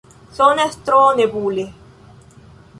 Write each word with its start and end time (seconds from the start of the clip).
Sonas 0.37 0.77
tro 0.87 1.01
nebule. 1.21 1.67